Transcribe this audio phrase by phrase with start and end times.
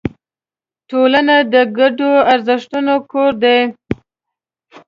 [0.89, 3.59] ټولنه د ګډو ارزښتونو کور دی.